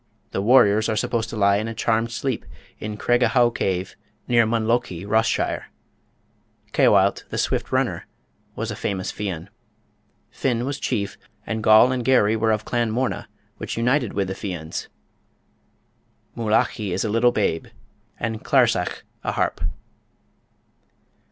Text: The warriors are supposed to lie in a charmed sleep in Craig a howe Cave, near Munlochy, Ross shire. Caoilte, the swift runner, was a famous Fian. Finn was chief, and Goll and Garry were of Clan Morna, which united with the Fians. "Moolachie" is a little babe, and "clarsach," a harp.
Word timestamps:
The 0.31 0.41
warriors 0.41 0.89
are 0.89 0.95
supposed 0.95 1.29
to 1.29 1.35
lie 1.37 1.57
in 1.57 1.67
a 1.67 1.75
charmed 1.75 2.11
sleep 2.11 2.43
in 2.79 2.97
Craig 2.97 3.21
a 3.21 3.27
howe 3.27 3.51
Cave, 3.51 3.95
near 4.27 4.47
Munlochy, 4.47 5.05
Ross 5.05 5.27
shire. 5.27 5.67
Caoilte, 6.73 7.29
the 7.29 7.37
swift 7.37 7.71
runner, 7.71 8.07
was 8.55 8.71
a 8.71 8.75
famous 8.75 9.11
Fian. 9.11 9.47
Finn 10.31 10.65
was 10.65 10.79
chief, 10.79 11.19
and 11.45 11.61
Goll 11.61 11.91
and 11.91 12.03
Garry 12.03 12.35
were 12.35 12.51
of 12.51 12.65
Clan 12.65 12.89
Morna, 12.89 13.27
which 13.57 13.77
united 13.77 14.13
with 14.13 14.27
the 14.27 14.33
Fians. 14.33 14.87
"Moolachie" 16.35 16.93
is 16.93 17.05
a 17.05 17.09
little 17.09 17.31
babe, 17.31 17.67
and 18.19 18.43
"clarsach," 18.43 19.03
a 19.23 19.33
harp. 19.33 19.61